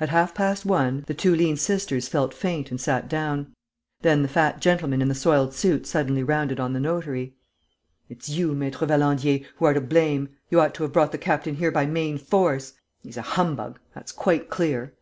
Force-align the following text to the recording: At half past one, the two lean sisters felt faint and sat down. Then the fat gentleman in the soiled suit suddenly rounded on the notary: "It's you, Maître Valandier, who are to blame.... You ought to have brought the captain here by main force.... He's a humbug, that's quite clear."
At 0.00 0.08
half 0.08 0.34
past 0.34 0.66
one, 0.66 1.04
the 1.06 1.14
two 1.14 1.32
lean 1.32 1.56
sisters 1.56 2.08
felt 2.08 2.34
faint 2.34 2.72
and 2.72 2.80
sat 2.80 3.08
down. 3.08 3.54
Then 4.00 4.22
the 4.22 4.28
fat 4.28 4.60
gentleman 4.60 5.00
in 5.00 5.06
the 5.06 5.14
soiled 5.14 5.54
suit 5.54 5.86
suddenly 5.86 6.24
rounded 6.24 6.58
on 6.58 6.72
the 6.72 6.80
notary: 6.80 7.36
"It's 8.08 8.28
you, 8.28 8.50
Maître 8.54 8.84
Valandier, 8.84 9.46
who 9.58 9.64
are 9.66 9.74
to 9.74 9.80
blame.... 9.80 10.30
You 10.50 10.60
ought 10.60 10.74
to 10.74 10.82
have 10.82 10.92
brought 10.92 11.12
the 11.12 11.18
captain 11.18 11.54
here 11.54 11.70
by 11.70 11.86
main 11.86 12.18
force.... 12.18 12.72
He's 13.04 13.16
a 13.16 13.22
humbug, 13.22 13.78
that's 13.94 14.10
quite 14.10 14.50
clear." 14.50 14.92